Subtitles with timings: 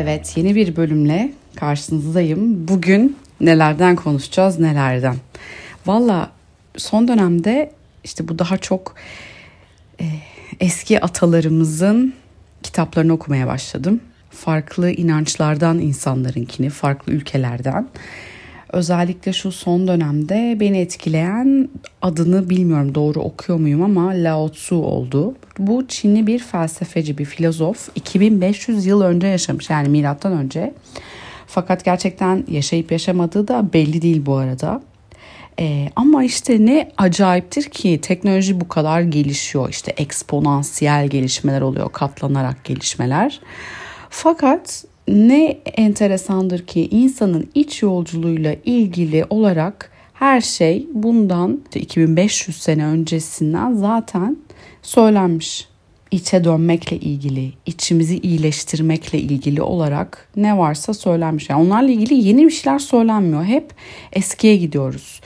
[0.00, 2.68] Evet, yeni bir bölümle karşınızdayım.
[2.68, 5.16] Bugün nelerden konuşacağız, nelerden.
[5.86, 6.30] Valla
[6.76, 7.72] son dönemde
[8.04, 8.94] işte bu daha çok
[10.00, 10.04] e,
[10.60, 12.14] eski atalarımızın
[12.62, 14.00] kitaplarını okumaya başladım.
[14.30, 17.88] Farklı inançlardan insanlarınkini, farklı ülkelerden.
[18.72, 21.68] Özellikle şu son dönemde beni etkileyen
[22.02, 25.34] adını bilmiyorum doğru okuyor muyum ama Lao Tzu oldu.
[25.58, 27.88] Bu Çinli bir felsefeci, bir filozof.
[27.94, 30.74] 2500 yıl önce yaşamış yani milattan önce.
[31.46, 34.82] Fakat gerçekten yaşayıp yaşamadığı da belli değil bu arada.
[35.60, 39.68] Ee, ama işte ne acayiptir ki teknoloji bu kadar gelişiyor.
[39.68, 43.40] İşte eksponansiyel gelişmeler oluyor, katlanarak gelişmeler.
[44.10, 53.72] Fakat ne enteresandır ki insanın iç yolculuğuyla ilgili olarak her şey bundan 2500 sene öncesinden
[53.72, 54.36] zaten
[54.82, 55.68] söylenmiş.
[56.10, 61.50] İçe dönmekle ilgili, içimizi iyileştirmekle ilgili olarak ne varsa söylenmiş.
[61.50, 63.44] Yani onlarla ilgili yeni bir şeyler söylenmiyor.
[63.44, 63.70] Hep
[64.12, 65.20] eskiye gidiyoruz.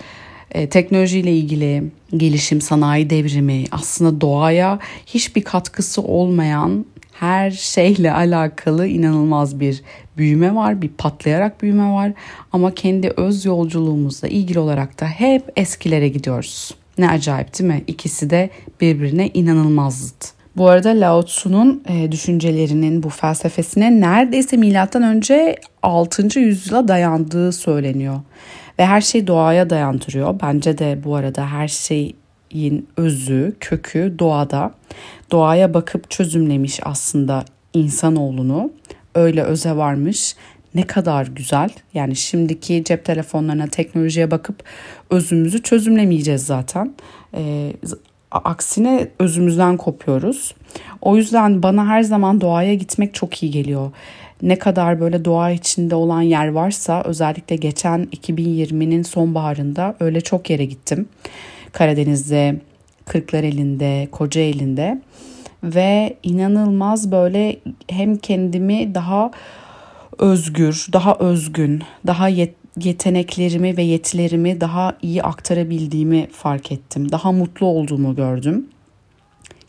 [0.51, 1.85] E, teknolojiyle ilgili
[2.17, 6.85] gelişim, sanayi devrimi, aslında doğaya hiçbir katkısı olmayan
[7.23, 9.83] her şeyle alakalı inanılmaz bir
[10.17, 12.13] büyüme var, bir patlayarak büyüme var
[12.53, 16.75] ama kendi öz yolculuğumuzla ilgili olarak da hep eskilere gidiyoruz.
[16.99, 17.85] Ne acayip değil mi?
[17.87, 18.51] İkisi de
[18.81, 20.33] birbirine inanılmaz zıt.
[20.57, 26.41] Bu arada Lao Tzu'nun e, düşüncelerinin bu felsefesine neredeyse milattan önce 6.
[26.41, 28.21] yüzyıla dayandığı söyleniyor.
[28.79, 30.41] Ve her şey doğaya dayandırıyor.
[30.43, 31.69] Bence de bu arada her
[32.53, 34.75] şeyin özü, kökü doğada.
[35.31, 37.45] Doğaya bakıp çözümlemiş aslında
[37.75, 38.73] insanoğlunu.
[39.15, 40.37] Öyle öze varmış.
[40.75, 41.71] Ne kadar güzel.
[41.95, 44.65] Yani şimdiki cep telefonlarına, teknolojiye bakıp
[45.11, 46.95] özümüzü çözümlemeyeceğiz zaten.
[47.35, 47.73] Ee,
[48.31, 50.55] aksine özümüzden kopuyoruz.
[51.03, 53.91] O yüzden bana her zaman doğaya gitmek çok iyi geliyor.
[54.43, 60.65] Ne kadar böyle doğa içinde olan yer varsa özellikle geçen 2020'nin sonbaharında öyle çok yere
[60.65, 61.09] gittim.
[61.73, 62.61] Karadeniz'de,
[63.07, 65.03] Kırklareli'nde, Kocaeli'nde
[65.63, 67.57] ve inanılmaz böyle
[67.89, 69.31] hem kendimi daha
[70.19, 77.13] özgür, daha özgün, daha yet yeteneklerimi ve yetilerimi daha iyi aktarabildiğimi fark ettim.
[77.13, 78.67] Daha mutlu olduğumu gördüm.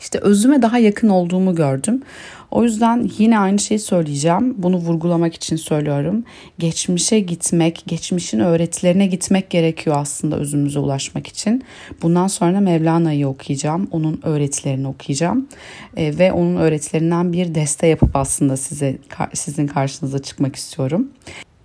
[0.00, 2.02] İşte özüme daha yakın olduğumu gördüm.
[2.50, 4.54] O yüzden yine aynı şeyi söyleyeceğim.
[4.58, 6.24] Bunu vurgulamak için söylüyorum.
[6.58, 11.64] Geçmişe gitmek, geçmişin öğretilerine gitmek gerekiyor aslında özümüze ulaşmak için.
[12.02, 13.88] Bundan sonra Mevlana'yı okuyacağım.
[13.90, 15.48] Onun öğretilerini okuyacağım.
[15.96, 18.96] E, ve onun öğretilerinden bir deste yapıp aslında size
[19.32, 21.08] sizin karşınıza çıkmak istiyorum.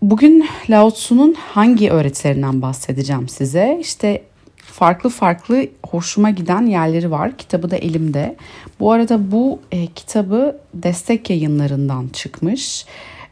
[0.01, 3.77] Bugün Lao Tzu'nun hangi öğretilerinden bahsedeceğim size?
[3.81, 4.21] İşte
[4.63, 7.37] farklı farklı hoşuma giden yerleri var.
[7.37, 8.35] Kitabı da elimde.
[8.79, 12.85] Bu arada bu e, kitabı destek yayınlarından çıkmış.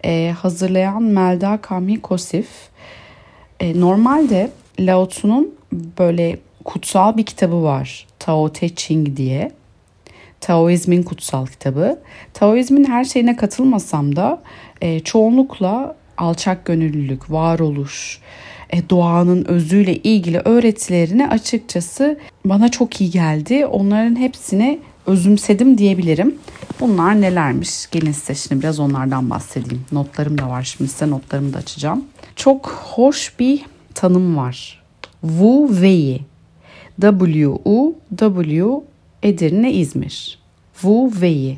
[0.05, 2.47] E, hazırlayan Melda Kami Kosif.
[3.59, 5.55] E, normalde Lao Tzu'nun
[5.99, 8.07] böyle kutsal bir kitabı var.
[8.19, 9.51] Tao Te Ching diye.
[10.41, 11.99] Taoizmin kutsal kitabı.
[12.33, 14.41] Taoizmin her şeyine katılmasam da
[14.81, 18.46] e, çoğunlukla alçak gönüllülük, varoluş, e,
[18.89, 23.65] doğanın özüyle ilgili öğretilerini açıkçası bana çok iyi geldi.
[23.65, 26.35] Onların hepsini özümsedim diyebilirim.
[26.79, 27.89] Bunlar nelermiş?
[27.91, 29.85] Gelin size şimdi biraz onlardan bahsedeyim.
[29.91, 32.05] Notlarım da var şimdi size notlarımı da açacağım.
[32.35, 34.83] Çok hoş bir tanım var.
[35.21, 36.21] Wu Wei.
[37.01, 38.81] W-U-W
[39.23, 40.39] Edirne İzmir.
[40.73, 41.57] Wu Wei.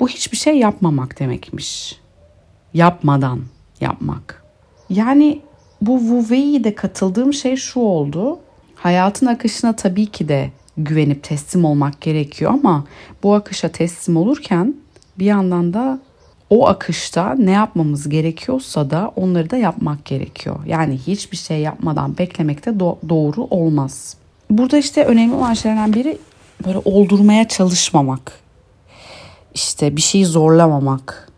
[0.00, 1.98] Bu hiçbir şey yapmamak demekmiş.
[2.74, 3.40] Yapmadan
[3.80, 4.44] yapmak.
[4.90, 5.40] Yani
[5.86, 8.38] bu Wu de katıldığım şey şu oldu.
[8.74, 12.84] Hayatın akışına tabii ki de güvenip teslim olmak gerekiyor ama
[13.22, 14.74] bu akışa teslim olurken
[15.18, 15.98] bir yandan da
[16.50, 20.56] o akışta ne yapmamız gerekiyorsa da onları da yapmak gerekiyor.
[20.66, 24.16] Yani hiçbir şey yapmadan beklemek de do- doğru olmaz.
[24.50, 26.18] Burada işte önemli olan şeylerden biri
[26.66, 28.32] böyle oldurmaya çalışmamak.
[29.54, 31.32] İşte bir şeyi zorlamamak.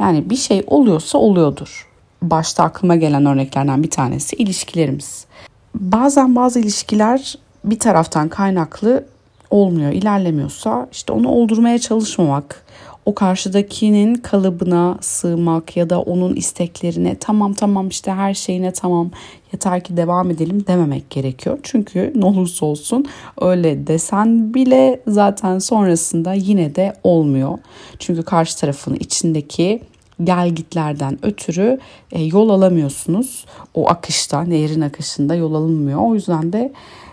[0.00, 1.91] Yani bir şey oluyorsa oluyordur
[2.22, 5.26] başta aklıma gelen örneklerden bir tanesi ilişkilerimiz.
[5.74, 7.34] Bazen bazı ilişkiler
[7.64, 9.04] bir taraftan kaynaklı
[9.50, 12.64] olmuyor, ilerlemiyorsa işte onu oldurmaya çalışmamak,
[13.06, 19.10] o karşıdakinin kalıbına sığmak ya da onun isteklerine tamam tamam işte her şeyine tamam
[19.52, 21.58] yeter ki devam edelim dememek gerekiyor.
[21.62, 23.06] Çünkü ne olursa olsun
[23.40, 27.58] öyle desen bile zaten sonrasında yine de olmuyor.
[27.98, 29.82] Çünkü karşı tarafın içindeki
[30.24, 31.78] gel gitlerden ötürü
[32.12, 33.44] e, yol alamıyorsunuz.
[33.74, 36.00] O akışta, nehrin akışında yol alınmıyor.
[36.00, 36.72] O yüzden de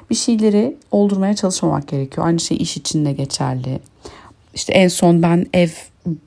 [0.10, 2.28] bir şeyleri oldurmaya çalışmamak gerekiyor.
[2.28, 3.80] Aynı şey iş için de geçerli.
[4.54, 5.70] işte en son ben ev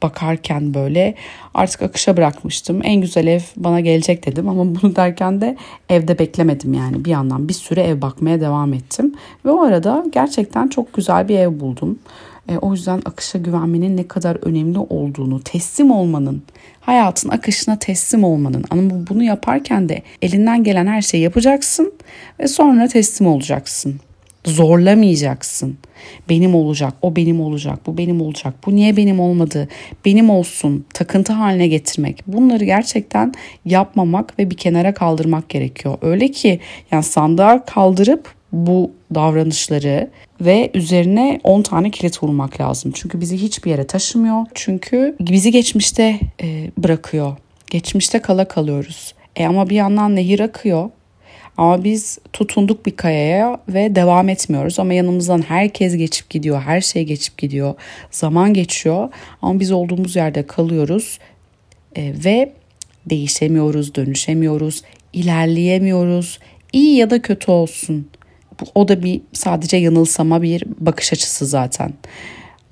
[0.03, 1.15] bakarken böyle
[1.55, 2.81] artık akışa bırakmıştım.
[2.85, 5.57] En güzel ev bana gelecek dedim ama bunu derken de
[5.89, 9.15] evde beklemedim yani bir yandan bir süre ev bakmaya devam ettim.
[9.45, 11.99] Ve o arada gerçekten çok güzel bir ev buldum.
[12.49, 16.43] E, o yüzden akışa güvenmenin ne kadar önemli olduğunu, teslim olmanın,
[16.81, 18.65] hayatın akışına teslim olmanın.
[18.71, 21.93] Ama bunu yaparken de elinden gelen her şeyi yapacaksın
[22.41, 24.01] ve sonra teslim olacaksın.
[24.47, 25.77] Zorlamayacaksın.
[26.29, 28.55] Benim olacak, o benim olacak, bu benim olacak.
[28.67, 29.69] Bu niye benim olmadı?
[30.05, 30.85] Benim olsun.
[30.95, 32.23] Takıntı haline getirmek.
[32.27, 33.33] Bunları gerçekten
[33.65, 35.99] yapmamak ve bir kenara kaldırmak gerekiyor.
[36.03, 36.61] Öyle ki
[36.91, 40.11] yani sandığa kaldırıp bu davranışları
[40.41, 42.93] ve üzerine 10 tane kilit vurmak lazım.
[42.95, 44.47] Çünkü bizi hiçbir yere taşımıyor.
[44.55, 47.37] Çünkü bizi geçmişte e, bırakıyor.
[47.71, 49.15] Geçmişte kala kalıyoruz.
[49.37, 50.91] E ama bir yandan nehir akıyor.
[51.57, 54.79] Ama biz tutunduk bir kayaya ve devam etmiyoruz.
[54.79, 57.75] Ama yanımızdan herkes geçip gidiyor, her şey geçip gidiyor.
[58.11, 59.09] Zaman geçiyor
[59.43, 61.19] ama biz olduğumuz yerde kalıyoruz
[61.97, 62.53] e, ve
[63.07, 64.83] değişemiyoruz, dönüşemiyoruz,
[65.13, 66.39] ilerleyemiyoruz.
[66.73, 68.09] İyi ya da kötü olsun.
[68.75, 71.93] O da bir sadece yanılsama bir bakış açısı zaten.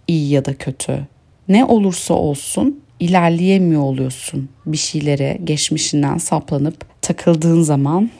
[0.08, 1.06] İyi ya da kötü.
[1.48, 8.10] Ne olursa olsun ilerleyemiyor oluyorsun bir şeylere geçmişinden saplanıp takıldığın zaman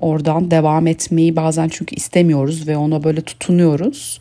[0.00, 4.20] oradan devam etmeyi bazen çünkü istemiyoruz ve ona böyle tutunuyoruz.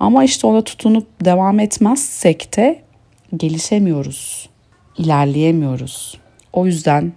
[0.00, 2.82] Ama işte ona tutunup devam etmezsek de
[3.36, 4.48] gelişemiyoruz,
[4.98, 6.18] ilerleyemiyoruz.
[6.52, 7.12] O yüzden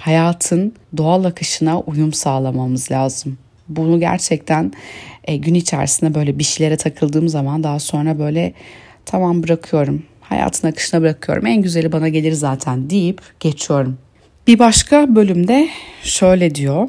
[0.00, 3.38] hayatın doğal akışına uyum sağlamamız lazım.
[3.68, 4.72] Bunu gerçekten
[5.24, 8.52] e, gün içerisinde böyle bir şeylere takıldığım zaman daha sonra böyle
[9.04, 10.02] tamam bırakıyorum.
[10.20, 11.46] Hayatın akışına bırakıyorum.
[11.46, 13.98] En güzeli bana gelir zaten deyip geçiyorum.
[14.46, 15.68] Bir başka bölümde
[16.02, 16.88] şöyle diyor.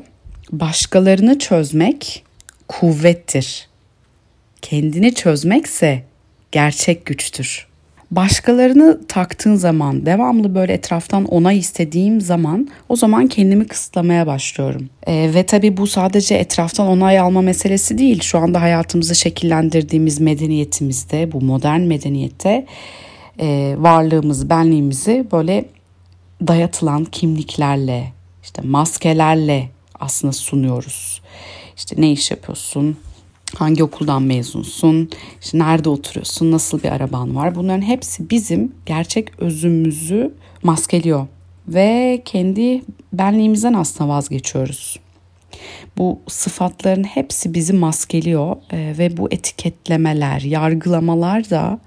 [0.51, 2.23] Başkalarını çözmek
[2.67, 3.67] kuvvettir.
[4.61, 6.03] Kendini çözmekse
[6.51, 7.67] gerçek güçtür.
[8.11, 14.89] Başkalarını taktığın zaman, devamlı böyle etraftan onay istediğim zaman o zaman kendimi kısıtlamaya başlıyorum.
[15.07, 18.21] E, ve tabii bu sadece etraftan onay alma meselesi değil.
[18.21, 22.65] Şu anda hayatımızı şekillendirdiğimiz medeniyetimizde, bu modern medeniyette
[23.39, 25.65] e, varlığımızı, benliğimizi böyle
[26.47, 28.13] dayatılan kimliklerle,
[28.43, 29.69] işte maskelerle
[29.99, 31.21] aslında sunuyoruz.
[31.77, 32.97] İşte ne iş yapıyorsun?
[33.55, 35.09] Hangi okuldan mezunsun?
[35.41, 36.51] İşte nerede oturuyorsun?
[36.51, 37.55] Nasıl bir araban var?
[37.55, 40.33] Bunların hepsi bizim gerçek özümüzü
[40.63, 41.27] maskeliyor
[41.67, 42.81] ve kendi
[43.13, 44.99] benliğimizden aslında vazgeçiyoruz.
[45.97, 51.79] Bu sıfatların hepsi bizi maskeliyor e, ve bu etiketlemeler, yargılamalar da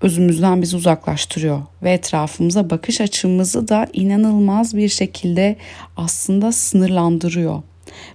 [0.00, 5.56] özümüzden bizi uzaklaştırıyor ve etrafımıza bakış açımızı da inanılmaz bir şekilde
[5.96, 7.62] aslında sınırlandırıyor.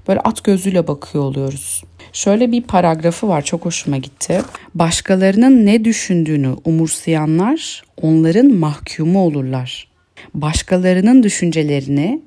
[0.08, 1.84] Böyle at gözüyle bakıyor oluyoruz.
[2.18, 4.42] Şöyle bir paragrafı var çok hoşuma gitti.
[4.76, 9.88] Başkalarının ne düşündüğünü umursayanlar onların mahkumu olurlar.
[10.34, 12.22] Başkalarının düşüncelerini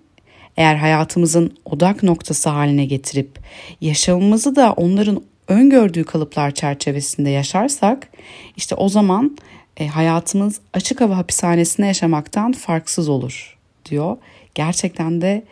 [0.56, 3.38] eğer hayatımızın odak noktası haline getirip
[3.80, 8.08] yaşamımızı da onların öngördüğü kalıplar çerçevesinde yaşarsak
[8.56, 9.38] işte o zaman
[9.76, 13.58] e, hayatımız açık hava hapishanesinde yaşamaktan farksız olur
[13.90, 14.16] diyor.
[14.54, 15.42] Gerçekten de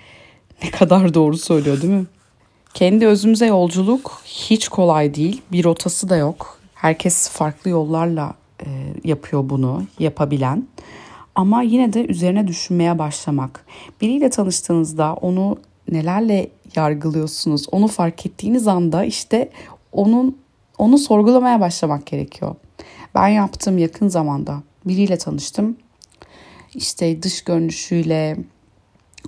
[0.62, 2.06] ne kadar doğru söylüyor değil mi?
[2.74, 5.42] Kendi özümüze yolculuk hiç kolay değil.
[5.52, 6.58] Bir rotası da yok.
[6.74, 8.34] Herkes farklı yollarla
[8.66, 8.66] e,
[9.04, 10.66] yapıyor bunu, yapabilen.
[11.34, 13.66] Ama yine de üzerine düşünmeye başlamak.
[14.00, 15.58] Biriyle tanıştığınızda onu
[15.92, 19.50] nelerle yargılıyorsunuz, onu fark ettiğiniz anda işte
[19.92, 20.38] onun
[20.78, 22.54] onu sorgulamaya başlamak gerekiyor.
[23.14, 24.62] Ben yaptım yakın zamanda.
[24.84, 25.76] Biriyle tanıştım.
[26.74, 28.36] İşte dış görünüşüyle,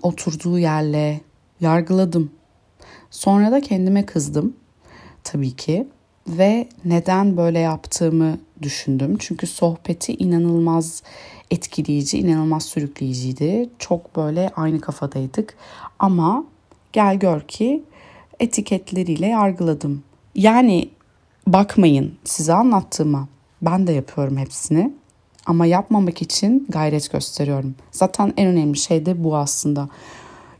[0.03, 1.21] oturduğu yerle
[1.61, 2.31] yargıladım.
[3.11, 4.57] Sonra da kendime kızdım
[5.25, 5.87] tabii ki
[6.29, 9.17] ve neden böyle yaptığımı düşündüm.
[9.19, 11.02] Çünkü sohbeti inanılmaz
[11.50, 13.71] etkileyici, inanılmaz sürükleyiciydi.
[13.79, 15.55] Çok böyle aynı kafadaydık.
[15.99, 16.45] Ama
[16.93, 17.83] gel gör ki
[18.40, 20.02] etiketleriyle yargıladım.
[20.35, 20.90] Yani
[21.47, 23.29] bakmayın size anlattığıma.
[23.62, 24.93] Ben de yapıyorum hepsini.
[25.47, 27.75] Ama yapmamak için gayret gösteriyorum.
[27.93, 29.88] Zaten en önemli şey de bu aslında.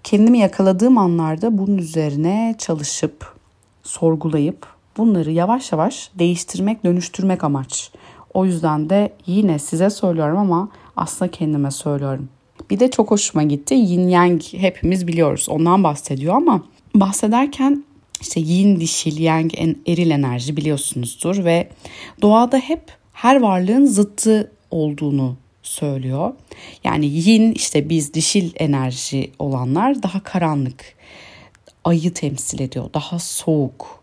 [0.05, 3.35] Kendimi yakaladığım anlarda bunun üzerine çalışıp,
[3.83, 4.67] sorgulayıp
[4.97, 7.91] bunları yavaş yavaş değiştirmek, dönüştürmek amaç.
[8.35, 12.29] O yüzden de yine size söylüyorum ama aslında kendime söylüyorum.
[12.71, 13.75] Bir de çok hoşuma gitti.
[13.75, 15.47] Yin Yang hepimiz biliyoruz.
[15.51, 16.65] Ondan bahsediyor ama
[16.95, 17.85] bahsederken
[18.21, 19.55] işte yin dişil, yang
[19.87, 21.69] eril enerji biliyorsunuzdur ve
[22.23, 26.33] doğada hep her varlığın zıttı olduğunu söylüyor.
[26.85, 30.95] Yani yin işte biz dişil enerji olanlar daha karanlık,
[31.85, 34.03] ayı temsil ediyor, daha soğuk,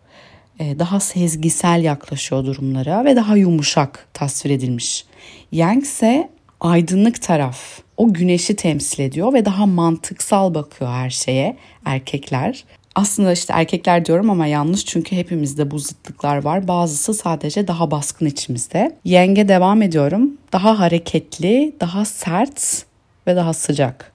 [0.59, 5.05] e, daha sezgisel yaklaşıyor durumlara ve daha yumuşak tasvir edilmiş.
[5.51, 7.79] Yang ise aydınlık taraf.
[7.97, 12.65] O güneşi temsil ediyor ve daha mantıksal bakıyor her şeye erkekler.
[12.97, 16.67] Aslında işte erkekler diyorum ama yanlış çünkü hepimizde bu zıtlıklar var.
[16.67, 18.95] Bazısı sadece daha baskın içimizde.
[19.05, 20.37] Yenge devam ediyorum.
[20.53, 22.85] Daha hareketli, daha sert
[23.27, 24.11] ve daha sıcak.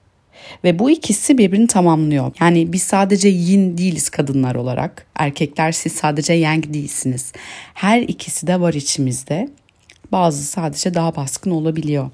[0.63, 2.31] Ve bu ikisi birbirini tamamlıyor.
[2.39, 5.05] Yani biz sadece yin değiliz kadınlar olarak.
[5.15, 7.33] Erkekler siz sadece yang değilsiniz.
[7.73, 9.49] Her ikisi de var içimizde.
[10.11, 12.09] Bazı sadece daha baskın olabiliyor.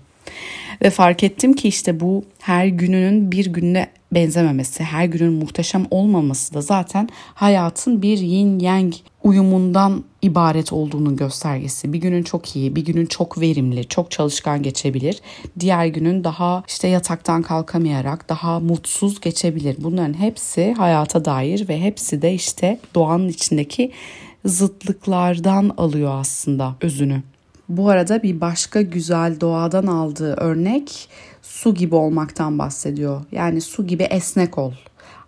[0.82, 6.54] Ve fark ettim ki işte bu her gününün bir gününe benzememesi, her günün muhteşem olmaması
[6.54, 8.94] da zaten hayatın bir yin yang
[9.24, 11.94] uyumundan ibaret olduğunun göstergesi.
[11.94, 15.22] Bir günün çok iyi, bir günün çok verimli, çok çalışkan geçebilir.
[15.60, 19.76] Diğer günün daha işte yataktan kalkamayarak daha mutsuz geçebilir.
[19.80, 23.92] Bunların hepsi hayata dair ve hepsi de işte doğanın içindeki
[24.46, 27.24] zıtlıklardan alıyor aslında özünü.
[27.70, 31.10] Bu arada bir başka güzel doğadan aldığı örnek
[31.42, 33.22] su gibi olmaktan bahsediyor.
[33.32, 34.74] Yani su gibi esnek ol.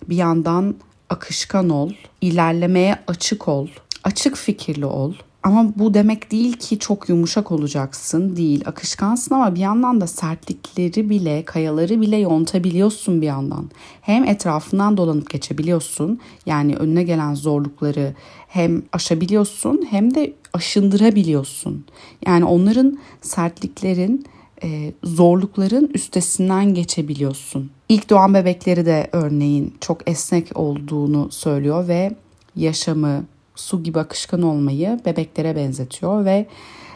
[0.10, 0.76] Bir yandan
[1.10, 3.68] akışkan ol, ilerlemeye açık ol,
[4.04, 5.14] açık fikirli ol.
[5.44, 8.64] Ama bu demek değil ki çok yumuşak olacaksın değil.
[8.66, 13.70] Akışkansın ama bir yandan da sertlikleri bile, kayaları bile yontabiliyorsun bir yandan.
[14.02, 16.20] Hem etrafından dolanıp geçebiliyorsun.
[16.46, 18.14] Yani önüne gelen zorlukları
[18.48, 21.86] hem aşabiliyorsun hem de aşındırabiliyorsun.
[22.26, 24.26] Yani onların sertliklerin
[24.64, 27.72] e, zorlukların üstesinden geçebiliyorsun.
[27.90, 32.16] İlk doğan bebekleri de örneğin çok esnek olduğunu söylüyor ve
[32.56, 36.48] yaşamı, su gibi akışkan olmayı bebeklere benzetiyor ve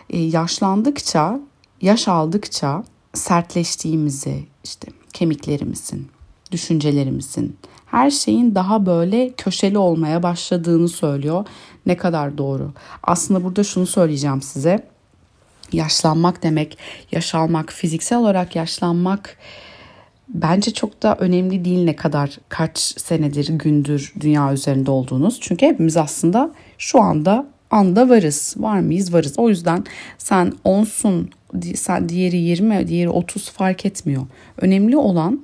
[0.10, 1.40] e, yaşlandıkça,
[1.82, 2.84] yaş aldıkça
[3.14, 6.08] sertleştiğimizi, işte kemiklerimizin,
[6.52, 11.46] düşüncelerimizin, her şeyin daha böyle köşeli olmaya başladığını söylüyor.
[11.86, 12.72] Ne kadar doğru.
[13.04, 14.88] Aslında burada şunu söyleyeceğim size.
[15.72, 16.78] Yaşlanmak demek,
[17.12, 19.38] yaş almak, fiziksel olarak yaşlanmak
[20.30, 25.38] bence çok da önemli değil ne kadar kaç senedir, gündür dünya üzerinde olduğunuz.
[25.42, 28.56] Çünkü hepimiz aslında şu anda anda varız.
[28.58, 29.14] Var mıyız?
[29.14, 29.34] Varız.
[29.38, 29.84] O yüzden
[30.18, 31.28] sen 10'sun,
[31.76, 34.26] sen diğeri 20, diğeri 30 fark etmiyor.
[34.58, 35.42] Önemli olan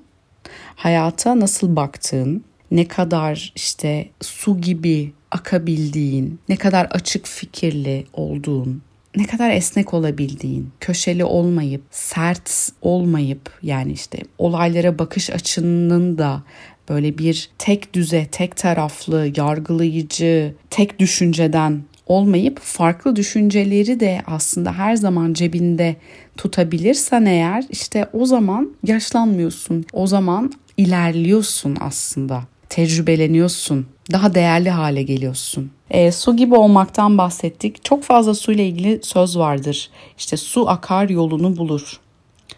[0.75, 8.81] hayata nasıl baktığın, ne kadar işte su gibi akabildiğin, ne kadar açık fikirli olduğun,
[9.15, 16.43] ne kadar esnek olabildiğin, köşeli olmayıp, sert olmayıp yani işte olaylara bakış açının da
[16.89, 24.95] böyle bir tek düze, tek taraflı, yargılayıcı, tek düşünceden olmayıp farklı düşünceleri de aslında her
[24.95, 25.95] zaman cebinde
[26.37, 29.85] tutabilirsen eğer işte o zaman yaşlanmıyorsun.
[29.93, 32.43] O zaman ilerliyorsun aslında.
[32.69, 33.87] Tecrübeleniyorsun.
[34.13, 35.71] Daha değerli hale geliyorsun.
[35.89, 37.85] E, su gibi olmaktan bahsettik.
[37.85, 39.89] Çok fazla su ile ilgili söz vardır.
[40.17, 41.99] İşte su akar yolunu bulur.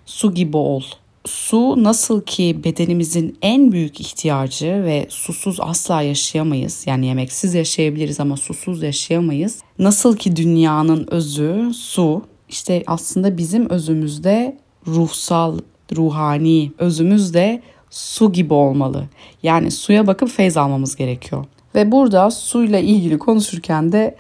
[0.06, 0.82] Su gibi ol.
[1.26, 6.84] Su nasıl ki bedenimizin en büyük ihtiyacı ve susuz asla yaşayamayız.
[6.88, 9.60] Yani yemeksiz yaşayabiliriz ama susuz yaşayamayız.
[9.80, 14.58] Nasıl ki dünyanın özü su, işte aslında bizim özümüzde
[14.88, 15.60] ruhsal,
[15.96, 17.62] ruhani özümüz de
[17.94, 19.04] su gibi olmalı.
[19.44, 21.46] Yani suya bakıp feyz almamız gerekiyor.
[21.76, 24.16] Ve burada suyla ilgili konuşurken de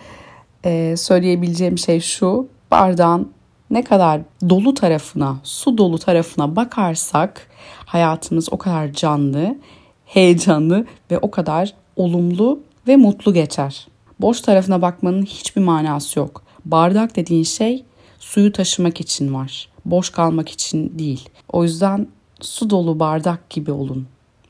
[0.65, 2.47] e, söyleyebileceğim şey şu.
[2.71, 3.31] Bardağın
[3.69, 7.47] ne kadar dolu tarafına, su dolu tarafına bakarsak
[7.85, 9.57] hayatımız o kadar canlı,
[10.05, 13.87] heyecanlı ve o kadar olumlu ve mutlu geçer.
[14.21, 16.43] Boş tarafına bakmanın hiçbir manası yok.
[16.65, 17.85] Bardak dediğin şey
[18.19, 19.69] suyu taşımak için var.
[19.85, 21.29] Boş kalmak için değil.
[21.51, 22.07] O yüzden
[22.43, 24.07] su dolu bardak gibi olun.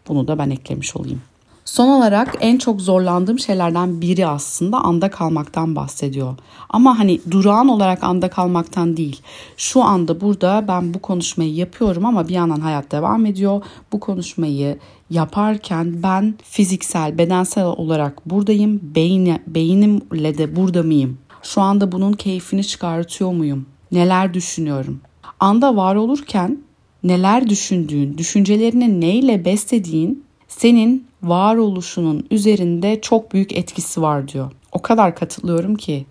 [0.07, 1.21] Bunu da ben eklemiş olayım.
[1.65, 6.35] Son olarak en çok zorlandığım şeylerden biri aslında anda kalmaktan bahsediyor.
[6.69, 9.21] Ama hani durağan olarak anda kalmaktan değil.
[9.57, 13.63] Şu anda burada ben bu konuşmayı yapıyorum ama bir yandan hayat devam ediyor.
[13.91, 14.77] Bu konuşmayı
[15.09, 18.79] yaparken ben fiziksel, bedensel olarak buradayım.
[18.95, 21.17] Beyni, beynimle de burada mıyım?
[21.43, 23.65] Şu anda bunun keyfini çıkartıyor muyum?
[23.91, 25.01] Neler düşünüyorum?
[25.39, 26.59] Anda var olurken
[27.03, 34.51] neler düşündüğün, düşüncelerini neyle beslediğin senin varoluşunun üzerinde çok büyük etkisi var diyor.
[34.71, 36.05] O kadar katılıyorum ki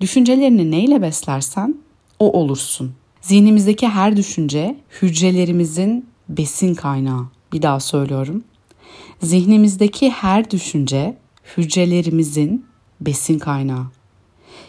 [0.00, 1.74] düşüncelerini neyle beslersen
[2.18, 2.92] o olursun.
[3.20, 7.26] Zihnimizdeki her düşünce hücrelerimizin besin kaynağı.
[7.52, 8.44] Bir daha söylüyorum.
[9.22, 11.16] Zihnimizdeki her düşünce
[11.56, 12.66] hücrelerimizin
[13.00, 13.86] besin kaynağı.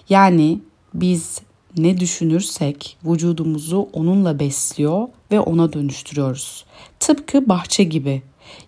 [0.10, 0.60] Yani
[0.94, 1.42] biz
[1.78, 6.66] ne düşünürsek vücudumuzu onunla besliyor ve ona dönüştürüyoruz.
[7.00, 8.22] Tıpkı bahçe gibi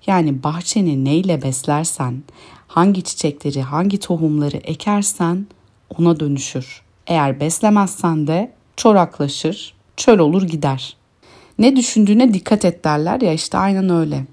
[0.08, 2.24] Yani bahçeni neyle beslersen,
[2.68, 5.48] hangi çiçekleri, hangi tohumları ekersen
[6.00, 6.82] ona dönüşür.
[7.08, 10.96] Eğer beslemezsen de çoraklaşır, çöl olur gider.
[11.60, 14.26] Ne düşündüğüne dikkat et derler ya işte aynen öyle.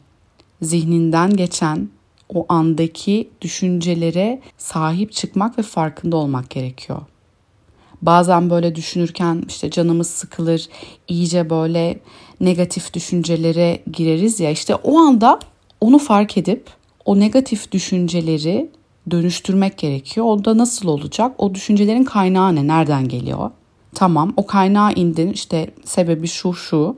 [0.62, 1.88] Zihninden geçen
[2.34, 7.00] o andaki düşüncelere sahip çıkmak ve farkında olmak gerekiyor.
[8.02, 10.68] Bazen böyle düşünürken işte canımız sıkılır,
[11.08, 12.00] iyice böyle
[12.40, 15.38] negatif düşüncelere gireriz ya işte o anda
[15.80, 16.66] onu fark edip
[17.04, 18.70] o negatif düşünceleri
[19.10, 20.26] dönüştürmek gerekiyor.
[20.26, 21.34] O da nasıl olacak?
[21.38, 22.66] O düşüncelerin kaynağı ne?
[22.66, 23.50] Nereden geliyor?
[23.94, 26.96] Tamam o kaynağa indin işte sebebi şu şu.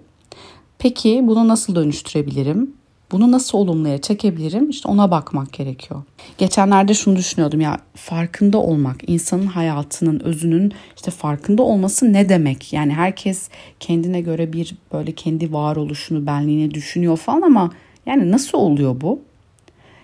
[0.79, 2.80] Peki bunu nasıl dönüştürebilirim?
[3.13, 4.71] Bunu nasıl olumluya çekebilirim?
[4.71, 6.03] İşte ona bakmak gerekiyor.
[6.39, 12.73] Geçenlerde şunu düşünüyordum ya farkında olmak, insanın hayatının özünün işte farkında olması ne demek?
[12.73, 13.49] Yani herkes
[13.81, 17.71] kendine göre bir böyle kendi varoluşunu, benliğini düşünüyor falan ama
[18.07, 19.21] yani nasıl oluyor bu?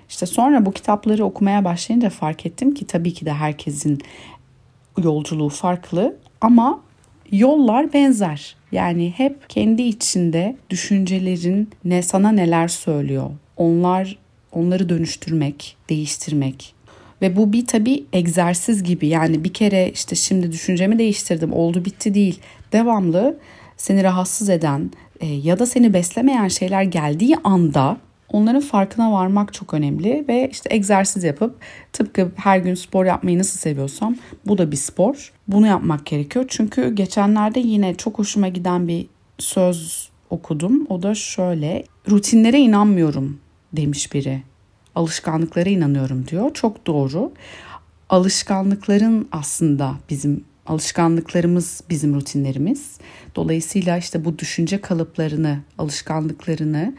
[0.09, 3.99] İşte sonra bu kitapları okumaya başlayınca fark ettim ki tabii ki de herkesin
[5.03, 6.81] yolculuğu farklı ama
[7.33, 8.57] yollar benzer.
[8.73, 13.31] Yani hep kendi içinde düşüncelerin ne sana neler söylüyor.
[13.57, 14.19] Onlar
[14.53, 16.75] onları dönüştürmek, değiştirmek.
[17.23, 19.07] Ve bu bir tabii egzersiz gibi.
[19.07, 22.41] Yani bir kere işte şimdi düşüncemi değiştirdim, oldu bitti değil.
[22.73, 23.39] Devamlı
[23.77, 24.91] seni rahatsız eden
[25.21, 27.97] e, ya da seni beslemeyen şeyler geldiği anda
[28.33, 31.57] Onların farkına varmak çok önemli ve işte egzersiz yapıp
[31.93, 34.17] tıpkı her gün spor yapmayı nasıl seviyorsam
[34.47, 35.33] bu da bir spor.
[35.49, 36.45] Bunu yapmak gerekiyor.
[36.49, 39.07] Çünkü geçenlerde yine çok hoşuma giden bir
[39.39, 40.87] söz okudum.
[40.89, 43.41] O da şöyle rutinlere inanmıyorum
[43.73, 44.43] demiş biri.
[44.95, 46.55] Alışkanlıklara inanıyorum diyor.
[46.55, 47.33] Çok doğru.
[48.09, 52.99] Alışkanlıkların aslında bizim alışkanlıklarımız bizim rutinlerimiz.
[53.37, 56.95] Dolayısıyla işte bu düşünce kalıplarını, alışkanlıklarını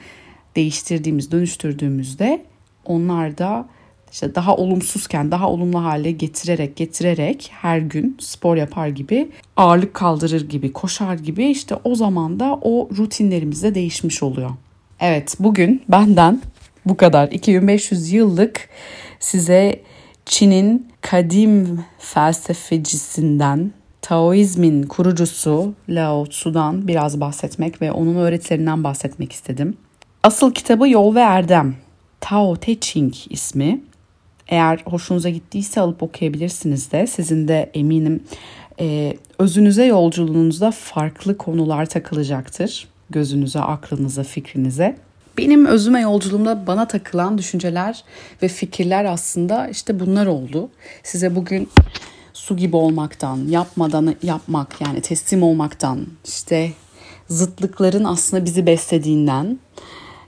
[0.58, 2.46] değiştirdiğimiz, dönüştürdüğümüzde
[2.86, 3.66] onlar da
[4.12, 10.50] işte daha olumsuzken daha olumlu hale getirerek getirerek her gün spor yapar gibi ağırlık kaldırır
[10.50, 14.50] gibi koşar gibi işte o zaman da o rutinlerimiz de değişmiş oluyor.
[15.00, 16.42] Evet bugün benden
[16.86, 18.70] bu kadar 2500 yıllık
[19.20, 19.82] size
[20.26, 29.78] Çin'in kadim felsefecisinden Taoizmin kurucusu Lao Tzu'dan biraz bahsetmek ve onun öğretilerinden bahsetmek istedim.
[30.28, 31.76] Asıl kitabı Yol ve Erdem.
[32.20, 33.82] Tao Te Ching ismi.
[34.48, 37.08] Eğer hoşunuza gittiyse alıp okuyabilirsiniz de.
[37.08, 38.24] Sizin de eminim
[38.80, 42.88] e, özünüze yolculuğunuzda farklı konular takılacaktır.
[43.10, 44.98] Gözünüze, aklınıza, fikrinize.
[45.38, 48.04] Benim özüme yolculuğumda bana takılan düşünceler
[48.42, 50.70] ve fikirler aslında işte bunlar oldu.
[51.04, 51.70] Size bugün
[52.34, 56.72] su gibi olmaktan, yapmadan yapmak yani teslim olmaktan, işte
[57.30, 59.60] zıtlıkların aslında bizi beslediğinden,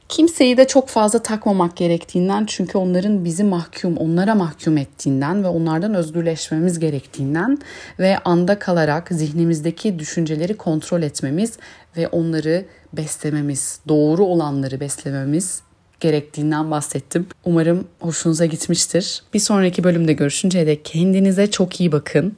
[0.09, 5.93] Kimseyi de çok fazla takmamak gerektiğinden çünkü onların bizi mahkum, onlara mahkum ettiğinden ve onlardan
[5.93, 7.57] özgürleşmemiz gerektiğinden
[7.99, 11.57] ve anda kalarak zihnimizdeki düşünceleri kontrol etmemiz
[11.97, 15.61] ve onları beslememiz, doğru olanları beslememiz
[15.99, 17.27] gerektiğinden bahsettim.
[17.45, 19.23] Umarım hoşunuza gitmiştir.
[19.33, 22.35] Bir sonraki bölümde görüşünceye dek kendinize çok iyi bakın.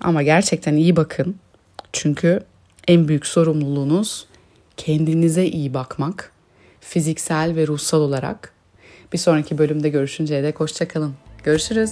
[0.00, 1.36] Ama gerçekten iyi bakın.
[1.92, 2.40] Çünkü
[2.88, 4.26] en büyük sorumluluğunuz
[4.76, 6.37] kendinize iyi bakmak
[6.88, 8.52] fiziksel ve ruhsal olarak.
[9.12, 11.14] Bir sonraki bölümde görüşünceye dek hoşçakalın.
[11.44, 11.90] Görüşürüz.